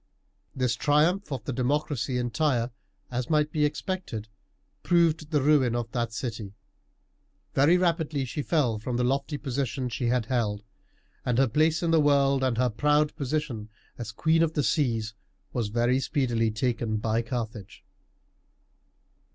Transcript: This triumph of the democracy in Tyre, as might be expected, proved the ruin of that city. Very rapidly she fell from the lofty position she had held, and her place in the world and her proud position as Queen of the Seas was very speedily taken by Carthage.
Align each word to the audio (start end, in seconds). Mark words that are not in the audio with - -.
This 0.55 0.75
triumph 0.75 1.31
of 1.31 1.43
the 1.43 1.53
democracy 1.53 2.17
in 2.17 2.31
Tyre, 2.31 2.71
as 3.11 3.29
might 3.29 3.51
be 3.51 3.65
expected, 3.65 4.29
proved 4.81 5.29
the 5.29 5.43
ruin 5.43 5.75
of 5.75 5.91
that 5.91 6.11
city. 6.11 6.55
Very 7.53 7.77
rapidly 7.77 8.25
she 8.25 8.41
fell 8.41 8.79
from 8.79 8.97
the 8.97 9.03
lofty 9.03 9.37
position 9.37 9.89
she 9.89 10.07
had 10.07 10.25
held, 10.25 10.63
and 11.23 11.37
her 11.37 11.47
place 11.47 11.83
in 11.83 11.91
the 11.91 12.01
world 12.01 12.43
and 12.43 12.57
her 12.57 12.67
proud 12.71 13.15
position 13.15 13.69
as 13.95 14.11
Queen 14.11 14.41
of 14.41 14.53
the 14.53 14.63
Seas 14.63 15.13
was 15.53 15.67
very 15.67 15.99
speedily 15.99 16.49
taken 16.49 16.97
by 16.97 17.21
Carthage. 17.21 17.83